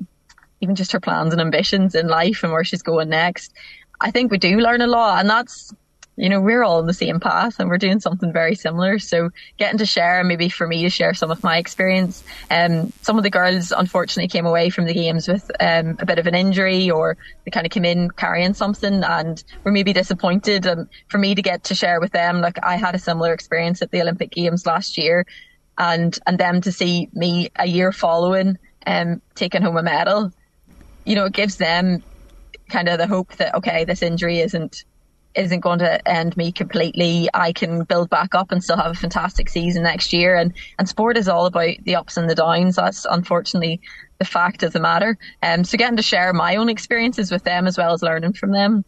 even 0.61 0.75
just 0.75 0.93
her 0.93 1.01
plans 1.01 1.33
and 1.33 1.41
ambitions 1.41 1.95
in 1.95 2.09
life 2.09 2.43
and 2.43 2.53
where 2.53 2.65
she's 2.65 2.83
going 2.83 3.09
next. 3.09 3.53
I 4.01 4.11
think 4.11 4.31
we 4.31 4.39
do 4.39 4.59
learn 4.59 4.81
a 4.81 4.87
lot, 4.87 5.21
and 5.21 5.29
that's 5.29 5.73
you 6.17 6.31
know, 6.31 6.41
we're 6.41 6.63
all 6.63 6.79
on 6.79 6.87
the 6.87 6.95
same 6.95 7.21
path 7.21 7.61
and 7.61 7.69
we're 7.69 7.77
doing 7.77 8.01
something 8.01 8.33
very 8.33 8.55
similar. 8.55 8.99
So 8.99 9.31
getting 9.59 9.79
to 9.79 9.87
share, 9.87 10.25
maybe 10.25 10.49
for 10.49 10.67
me 10.67 10.83
to 10.83 10.91
share 10.91 11.13
some 11.13 11.31
of 11.31 11.43
my 11.45 11.59
experience. 11.59 12.25
Um, 12.51 12.93
some 13.03 13.19
of 13.19 13.23
the 13.23 13.31
girls 13.31 13.71
unfortunately 13.71 14.29
came 14.29 14.47
away 14.47 14.71
from 14.71 14.87
the 14.87 14.95
games 14.95 15.29
with 15.29 15.51
um, 15.61 15.97
a 15.99 16.07
bit 16.07 16.19
of 16.19 16.27
an 16.27 16.35
injury 16.35 16.91
or 16.91 17.19
they 17.45 17.51
kind 17.51 17.67
of 17.67 17.71
came 17.71 17.85
in 17.85 18.11
carrying 18.11 18.55
something 18.55 19.05
and 19.05 19.45
were 19.63 19.73
maybe 19.73 19.93
disappointed. 19.93 20.65
And 20.65 20.89
for 21.09 21.19
me 21.19 21.35
to 21.35 21.43
get 21.43 21.65
to 21.65 21.75
share 21.75 22.01
with 22.01 22.13
them, 22.13 22.41
like 22.41 22.59
I 22.65 22.77
had 22.77 22.95
a 22.95 22.99
similar 22.99 23.35
experience 23.35 23.83
at 23.83 23.91
the 23.91 24.01
Olympic 24.01 24.31
Games 24.31 24.65
last 24.65 24.97
year 24.97 25.27
and, 25.77 26.19
and 26.27 26.39
them 26.39 26.63
to 26.63 26.73
see 26.73 27.11
me 27.13 27.51
a 27.57 27.67
year 27.67 27.93
following, 27.93 28.57
um, 28.87 29.21
taking 29.35 29.61
home 29.61 29.77
a 29.77 29.83
medal, 29.83 30.33
you 31.05 31.15
know, 31.15 31.27
it 31.27 31.35
gives 31.35 31.57
them 31.57 32.03
kind 32.71 32.89
of 32.89 32.97
the 32.97 33.07
hope 33.07 33.37
that, 33.37 33.55
okay, 33.55 33.85
this 33.85 34.03
injury 34.03 34.41
isn't 34.41 34.85
isn't 35.37 35.61
going 35.61 35.79
to 35.81 36.09
end 36.09 36.37
me 36.37 36.53
completely. 36.53 37.29
I 37.35 37.53
can 37.53 37.85
build 37.85 38.11
back 38.11 38.35
up 38.35 38.51
and 38.51 38.63
still 38.63 38.77
have 38.77 38.91
a 38.91 38.95
fantastic 38.95 39.49
season 39.49 39.83
next 39.83 40.13
year. 40.13 40.37
And, 40.37 40.53
and 40.79 40.89
sport 40.89 41.17
is 41.17 41.29
all 41.29 41.47
about 41.47 41.77
the 41.85 41.97
ups 41.97 42.17
and 42.17 42.29
the 42.29 42.35
downs. 42.35 42.77
That's 42.77 43.05
unfortunately 43.05 43.81
the 44.19 44.25
fact 44.25 44.63
of 44.63 44.73
the 44.73 44.81
matter. 44.81 45.19
Um, 45.43 45.65
so 45.65 45.79
getting 45.79 45.97
to 45.97 46.03
share 46.03 46.33
my 46.33 46.57
own 46.57 46.69
experiences 46.69 47.31
with 47.31 47.45
them 47.45 47.67
as 47.67 47.77
well 47.77 47.93
as 47.93 48.03
learning 48.03 48.33
from 48.35 48.53
them. 48.53 48.85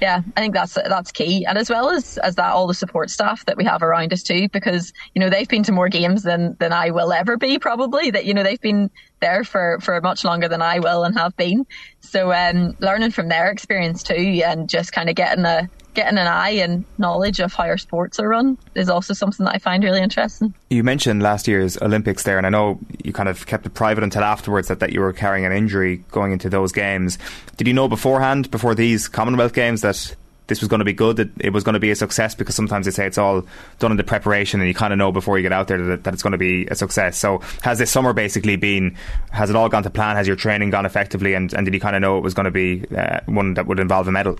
Yeah, 0.00 0.22
I 0.36 0.40
think 0.40 0.54
that's 0.54 0.74
that's 0.74 1.12
key, 1.12 1.44
and 1.44 1.58
as 1.58 1.68
well 1.68 1.90
as 1.90 2.16
as 2.18 2.36
that, 2.36 2.52
all 2.52 2.66
the 2.66 2.74
support 2.74 3.10
staff 3.10 3.44
that 3.44 3.56
we 3.56 3.64
have 3.64 3.82
around 3.82 4.12
us 4.12 4.22
too, 4.22 4.48
because 4.48 4.92
you 5.14 5.20
know 5.20 5.28
they've 5.28 5.48
been 5.48 5.62
to 5.64 5.72
more 5.72 5.88
games 5.88 6.22
than 6.22 6.56
than 6.58 6.72
I 6.72 6.90
will 6.90 7.12
ever 7.12 7.36
be, 7.36 7.58
probably. 7.58 8.10
That 8.10 8.24
you 8.24 8.34
know 8.34 8.42
they've 8.42 8.60
been 8.60 8.90
there 9.20 9.44
for 9.44 9.78
for 9.80 10.00
much 10.00 10.24
longer 10.24 10.48
than 10.48 10.62
I 10.62 10.78
will 10.78 11.04
and 11.04 11.16
have 11.18 11.36
been. 11.36 11.66
So 12.00 12.32
um, 12.32 12.76
learning 12.80 13.10
from 13.10 13.28
their 13.28 13.50
experience 13.50 14.02
too, 14.02 14.42
and 14.44 14.68
just 14.68 14.92
kind 14.92 15.08
of 15.08 15.14
getting 15.14 15.44
a 15.44 15.68
getting 15.94 16.18
an 16.18 16.26
eye 16.26 16.50
and 16.50 16.84
knowledge 16.98 17.40
of 17.40 17.52
how 17.52 17.64
our 17.64 17.78
sports 17.78 18.18
are 18.18 18.28
run 18.28 18.58
is 18.74 18.88
also 18.88 19.14
something 19.14 19.44
that 19.44 19.54
I 19.54 19.58
find 19.58 19.84
really 19.84 20.00
interesting. 20.00 20.54
You 20.70 20.82
mentioned 20.82 21.22
last 21.22 21.46
year's 21.46 21.80
Olympics 21.82 22.22
there, 22.22 22.38
and 22.38 22.46
I 22.46 22.50
know 22.50 22.78
you 23.04 23.12
kind 23.12 23.28
of 23.28 23.46
kept 23.46 23.66
it 23.66 23.74
private 23.74 24.04
until 24.04 24.24
afterwards 24.24 24.68
that, 24.68 24.80
that 24.80 24.92
you 24.92 25.00
were 25.00 25.12
carrying 25.12 25.44
an 25.44 25.52
injury 25.52 26.04
going 26.10 26.32
into 26.32 26.48
those 26.48 26.72
games. 26.72 27.18
Did 27.56 27.66
you 27.66 27.74
know 27.74 27.88
beforehand, 27.88 28.50
before 28.50 28.74
these 28.74 29.08
Commonwealth 29.08 29.52
Games, 29.52 29.82
that 29.82 30.14
this 30.46 30.60
was 30.60 30.68
going 30.68 30.80
to 30.80 30.84
be 30.84 30.92
good, 30.92 31.16
that 31.16 31.30
it 31.38 31.50
was 31.50 31.64
going 31.64 31.74
to 31.74 31.80
be 31.80 31.90
a 31.90 31.96
success? 31.96 32.34
Because 32.34 32.54
sometimes 32.54 32.86
they 32.86 32.92
say 32.92 33.06
it's 33.06 33.18
all 33.18 33.46
done 33.78 33.90
in 33.90 33.96
the 33.96 34.04
preparation, 34.04 34.60
and 34.60 34.68
you 34.68 34.74
kind 34.74 34.92
of 34.92 34.98
know 34.98 35.12
before 35.12 35.38
you 35.38 35.42
get 35.42 35.52
out 35.52 35.68
there 35.68 35.80
that, 35.82 36.04
that 36.04 36.14
it's 36.14 36.22
going 36.22 36.32
to 36.32 36.38
be 36.38 36.66
a 36.66 36.74
success. 36.74 37.18
So, 37.18 37.40
has 37.62 37.78
this 37.78 37.90
summer 37.90 38.12
basically 38.12 38.56
been? 38.56 38.96
Has 39.30 39.50
it 39.50 39.56
all 39.56 39.68
gone 39.68 39.82
to 39.82 39.90
plan? 39.90 40.16
Has 40.16 40.26
your 40.26 40.36
training 40.36 40.70
gone 40.70 40.86
effectively? 40.86 41.34
And, 41.34 41.52
and 41.52 41.64
did 41.64 41.74
you 41.74 41.80
kind 41.80 41.96
of 41.96 42.02
know 42.02 42.18
it 42.18 42.22
was 42.22 42.34
going 42.34 42.44
to 42.44 42.50
be 42.50 42.84
uh, 42.96 43.20
one 43.26 43.54
that 43.54 43.66
would 43.66 43.78
involve 43.78 44.08
a 44.08 44.12
medal? 44.12 44.38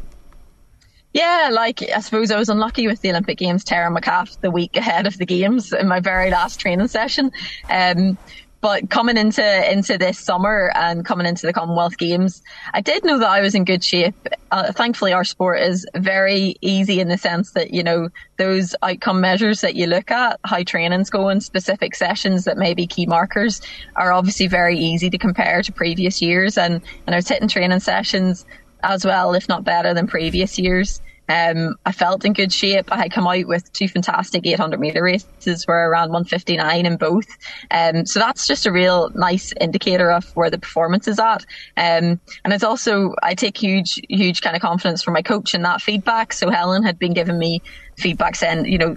Yeah, 1.13 1.51
like 1.53 1.83
I 1.83 2.01
suppose 2.01 2.31
I 2.31 2.39
was 2.39 2.49
unlucky 2.49 2.87
with 2.87 3.03
the 3.03 3.11
Olympic 3.11 3.39
Games 3.39 3.65
tearing 3.65 3.93
my 3.93 4.01
calf 4.01 4.35
the 4.41 4.51
week 4.51 4.77
ahead 4.77 5.07
of 5.07 5.19
the 5.19 5.27
games 5.27 5.73
in 5.73 5.87
my 5.87 6.01
very 6.01 6.31
last 6.31 6.59
training 6.59 6.89
session. 6.89 7.33
Um, 7.69 8.17
but 8.63 8.91
coming 8.91 9.17
into 9.17 9.71
into 9.71 9.99
this 9.99 10.21
summer 10.21 10.71
and 10.77 11.05
coming 11.05 11.27
into 11.27 11.47
the 11.47 11.53
Commonwealth 11.53 11.99
Games, 11.99 12.43
I 12.73 12.81
did 12.81 13.05
know 13.05 13.19
that 13.19 13.29
I 13.29 13.41
was 13.41 13.57
in 13.57 13.65
good 13.65 13.83
shape. 13.83 14.15
Uh, 14.53 14.73
thankfully, 14.73 15.13
our 15.13 15.25
sport 15.25 15.61
is 15.61 15.85
very 15.97 16.55
easy 16.61 17.01
in 17.01 17.09
the 17.09 17.19
sense 17.19 17.51
that 17.53 17.73
you 17.73 17.83
know 17.83 18.09
those 18.37 18.77
outcome 18.81 19.21
measures 19.21 19.63
that 19.63 19.75
you 19.75 19.87
look 19.89 20.13
at, 20.13 20.39
how 20.45 20.63
training's 20.63 21.11
going, 21.11 21.41
specific 21.41 21.97
sessions 21.97 22.45
that 22.45 22.57
may 22.57 22.73
be 22.73 22.87
key 22.87 23.05
markers, 23.05 23.61
are 23.97 24.13
obviously 24.13 24.47
very 24.47 24.79
easy 24.79 25.11
to 25.11 25.19
compare 25.19 25.61
to 25.63 25.73
previous 25.73 26.23
years. 26.23 26.57
And 26.57 26.81
and 27.07 27.17
I 27.17 27.19
was 27.19 27.29
hitting 27.29 27.49
training 27.49 27.81
sessions 27.81 28.47
as 28.83 29.05
well, 29.05 29.35
if 29.35 29.49
not 29.49 29.65
better 29.65 29.95
than 29.95 30.07
previous 30.07 30.59
years. 30.59 31.01
Um, 31.29 31.77
I 31.87 31.93
felt 31.93 32.25
in 32.25 32.33
good 32.33 32.53
shape. 32.53 32.93
I 32.93 32.97
had 32.97 33.13
come 33.13 33.27
out 33.27 33.47
with 33.47 33.73
two 33.73 33.89
fantastic 33.89 34.47
800 34.47 34.79
meter 34.79 35.03
races, 35.03 35.67
were 35.67 35.89
around 35.89 36.11
159 36.11 36.85
in 36.85 36.97
both. 36.97 37.27
Um, 37.71 38.05
so 38.05 38.21
that's 38.21 38.47
just 38.47 38.67
a 38.67 38.73
real 38.73 39.11
nice 39.15 39.53
indicator 39.61 40.11
of 40.11 40.25
where 40.37 40.51
the 40.51 40.59
performance 40.59 41.09
is 41.09 41.19
at. 41.19 41.47
Um, 41.77 42.21
and 42.45 42.53
it's 42.53 42.65
also, 42.65 43.15
I 43.23 43.35
take 43.35 43.57
huge, 43.57 44.01
huge 44.09 44.43
kind 44.43 44.57
of 44.57 44.63
confidence 44.63 45.03
from 45.03 45.15
my 45.15 45.23
coach 45.23 45.55
in 45.55 45.63
that 45.63 45.81
feedback. 45.81 46.33
So 46.33 46.51
Helen 46.51 46.83
had 46.83 46.99
been 46.99 47.15
giving 47.15 47.39
me 47.39 47.63
feedback 47.97 48.37
saying, 48.37 48.67
you 48.67 48.79
know, 48.79 48.97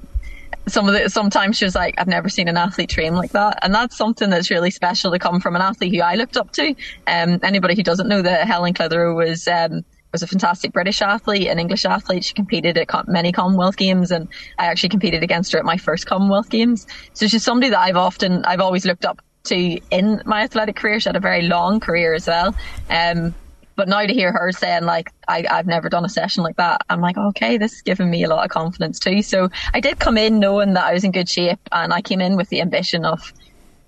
some 0.67 0.87
of 0.87 0.93
the 0.93 1.09
sometimes 1.09 1.57
she 1.57 1.65
was 1.65 1.75
like, 1.75 1.95
I've 1.97 2.07
never 2.07 2.29
seen 2.29 2.47
an 2.47 2.57
athlete 2.57 2.89
train 2.89 3.15
like 3.15 3.31
that, 3.31 3.59
and 3.61 3.73
that's 3.73 3.97
something 3.97 4.29
that's 4.29 4.49
really 4.49 4.71
special 4.71 5.11
to 5.11 5.19
come 5.19 5.39
from 5.39 5.55
an 5.55 5.61
athlete 5.61 5.93
who 5.93 6.01
I 6.01 6.15
looked 6.15 6.37
up 6.37 6.51
to. 6.53 6.75
Um, 7.07 7.39
anybody 7.43 7.75
who 7.75 7.83
doesn't 7.83 8.07
know 8.07 8.21
that 8.21 8.47
Helen 8.47 8.73
Clitheroe 8.73 9.15
was 9.15 9.47
um, 9.47 9.83
was 10.11 10.23
a 10.23 10.27
fantastic 10.27 10.71
British 10.71 11.01
athlete, 11.01 11.47
an 11.47 11.59
English 11.59 11.85
athlete. 11.85 12.23
She 12.23 12.33
competed 12.33 12.77
at 12.77 13.07
many 13.07 13.31
Commonwealth 13.31 13.75
Games, 13.75 14.11
and 14.11 14.27
I 14.57 14.65
actually 14.67 14.89
competed 14.89 15.23
against 15.23 15.51
her 15.51 15.59
at 15.59 15.65
my 15.65 15.77
first 15.77 16.05
Commonwealth 16.05 16.49
Games. 16.49 16.87
So 17.13 17.27
she's 17.27 17.43
somebody 17.43 17.69
that 17.69 17.79
I've 17.79 17.97
often, 17.97 18.45
I've 18.45 18.61
always 18.61 18.85
looked 18.85 19.05
up 19.05 19.21
to 19.45 19.79
in 19.91 20.21
my 20.25 20.43
athletic 20.43 20.77
career. 20.77 20.99
She 20.99 21.09
had 21.09 21.15
a 21.15 21.19
very 21.19 21.43
long 21.43 21.79
career 21.79 22.13
as 22.13 22.27
well. 22.27 22.55
Um, 22.89 23.35
but 23.75 23.87
now 23.87 24.05
to 24.05 24.13
hear 24.13 24.31
her 24.31 24.51
saying 24.51 24.83
like 24.83 25.11
I, 25.27 25.45
I've 25.49 25.67
never 25.67 25.89
done 25.89 26.05
a 26.05 26.09
session 26.09 26.43
like 26.43 26.57
that, 26.57 26.81
I'm 26.89 27.01
like, 27.01 27.17
okay, 27.17 27.57
this 27.57 27.73
is 27.73 27.81
giving 27.81 28.09
me 28.09 28.23
a 28.23 28.29
lot 28.29 28.45
of 28.45 28.51
confidence 28.51 28.99
too. 28.99 29.21
So 29.21 29.49
I 29.73 29.79
did 29.79 29.99
come 29.99 30.17
in 30.17 30.39
knowing 30.39 30.73
that 30.73 30.85
I 30.85 30.93
was 30.93 31.03
in 31.03 31.11
good 31.11 31.29
shape, 31.29 31.59
and 31.71 31.93
I 31.93 32.01
came 32.01 32.21
in 32.21 32.37
with 32.37 32.49
the 32.49 32.61
ambition 32.61 33.05
of 33.05 33.19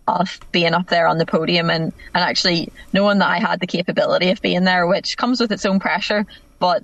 of 0.08 0.40
being 0.54 0.74
up 0.74 0.88
there 0.88 1.08
on 1.08 1.18
the 1.18 1.26
podium 1.26 1.70
and 1.70 1.92
and 2.14 2.24
actually 2.24 2.72
knowing 2.94 3.20
that 3.20 3.30
I 3.30 3.40
had 3.40 3.60
the 3.60 3.68
capability 3.68 4.30
of 4.30 4.42
being 4.42 4.64
there, 4.64 4.88
which 4.88 5.18
comes 5.18 5.40
with 5.40 5.52
its 5.52 5.66
own 5.66 5.80
pressure, 5.80 6.26
but 6.60 6.84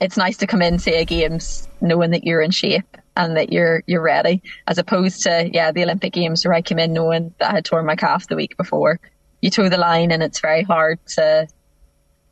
it's 0.00 0.16
nice 0.16 0.36
to 0.38 0.48
come 0.48 0.62
in 0.62 0.80
say 0.80 1.00
a 1.00 1.04
games 1.04 1.68
knowing 1.80 2.10
that 2.10 2.24
you're 2.24 2.42
in 2.42 2.50
shape 2.50 2.96
and 3.16 3.36
that 3.36 3.52
you're 3.52 3.82
you're 3.86 4.02
ready, 4.02 4.42
as 4.66 4.78
opposed 4.78 5.22
to 5.22 5.48
yeah 5.52 5.72
the 5.72 5.84
Olympic 5.84 6.12
Games 6.12 6.44
where 6.44 6.54
I 6.54 6.62
came 6.62 6.78
in 6.78 6.92
knowing 6.92 7.34
that 7.38 7.50
I 7.52 7.54
had 7.56 7.64
torn 7.64 7.86
my 7.86 7.96
calf 7.96 8.26
the 8.28 8.36
week 8.36 8.56
before. 8.56 8.98
You 9.40 9.50
toe 9.50 9.68
the 9.68 9.76
line 9.76 10.12
and 10.12 10.22
it's 10.22 10.40
very 10.40 10.62
hard 10.62 10.98
to 11.16 11.48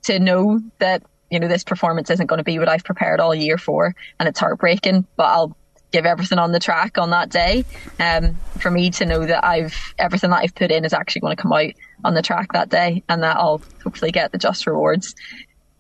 to 0.03 0.19
know 0.19 0.61
that 0.79 1.03
you 1.31 1.39
know 1.39 1.49
this 1.49 1.65
performance 1.65 2.11
isn't 2.11 2.27
going 2.27 2.39
to 2.39 2.45
be 2.45 2.59
what 2.59 2.69
I've 2.69 2.85
prepared 2.85 3.21
all 3.21 3.35
year 3.35 3.59
for, 3.59 3.95
and 4.19 4.29
it's 4.29 4.41
heartbreaking. 4.41 5.07
But 5.17 5.25
I'll 5.27 5.57
give 5.93 6.07
everything 6.07 6.39
on 6.39 6.53
the 6.53 6.61
track 6.61 6.99
on 6.99 7.11
that 7.11 7.31
day. 7.31 7.65
Um, 7.99 8.37
for 8.59 8.71
me 8.71 8.91
to 8.91 9.07
know 9.07 9.25
that 9.27 9.45
I've 9.45 9.95
everything 9.99 10.31
that 10.31 10.43
I've 10.43 10.55
put 10.55 10.71
in 10.71 10.85
is 10.85 10.93
actually 10.93 11.23
going 11.23 11.37
to 11.37 11.43
come 11.43 11.53
out 11.53 11.73
on 12.05 12.15
the 12.15 12.23
track 12.23 12.53
that 12.53 12.69
day, 12.69 13.03
and 13.09 13.23
that 13.23 13.37
I'll 13.37 13.63
hopefully 13.83 14.13
get 14.13 14.33
the 14.33 14.39
just 14.39 14.67
rewards. 14.67 15.15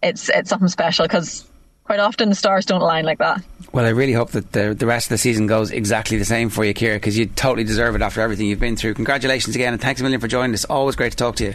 It's 0.03 0.29
it's 0.29 0.51
something 0.51 0.69
special 0.69 1.05
because 1.05 1.47
quite 1.85 2.01
often 2.01 2.29
the 2.29 2.35
stars 2.35 2.67
don't 2.67 2.81
align 2.81 3.05
like 3.05 3.19
that. 3.19 3.43
Well, 3.73 3.85
I 3.85 3.91
really 3.91 4.13
hope 4.13 4.31
that 4.31 4.53
the, 4.53 4.75
the 4.75 4.87
rest 4.87 5.07
of 5.07 5.11
the 5.11 5.19
season 5.19 5.47
goes 5.47 5.71
exactly 5.71 6.19
the 6.19 6.25
same 6.25 6.49
for 6.49 6.65
you, 6.65 6.73
Ciara, 6.75 6.97
because 6.97 7.17
you 7.19 7.27
totally 7.27 7.65
deserve 7.65 7.95
it 7.95 8.03
after 8.03 8.21
everything 8.21 8.47
you've 8.47 8.61
been 8.61 8.77
through. 8.77 8.95
Congratulations 8.95 9.55
again, 9.55 9.73
and 9.73 9.83
thanks 9.83 10.01
a 10.01 10.05
million 10.05 10.21
for 10.21 10.29
joining 10.29 10.55
us. 10.55 10.65
Always 10.65 10.97
great 10.97 11.13
to 11.13 11.17
talk 11.17 11.37
to 11.37 11.45
you. 11.45 11.55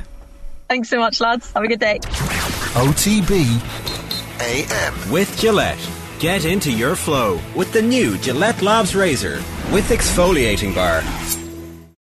Thanks 0.67 0.89
so 0.89 1.00
much, 1.00 1.22
lads. 1.22 1.51
Have 1.53 1.63
a 1.63 1.67
good 1.67 1.79
day. 1.79 2.00
OTB 2.75 3.62
AM. 4.41 5.12
With 5.12 5.38
Gillette. 5.39 5.79
Get 6.19 6.45
into 6.45 6.72
your 6.72 6.95
flow 6.95 7.39
with 7.55 7.72
the 7.74 7.81
new 7.81 8.17
Gillette 8.17 8.62
Labs 8.62 8.95
Razor 8.95 9.38
with 9.72 9.89
exfoliating 9.89 10.74
bar. 10.74 11.01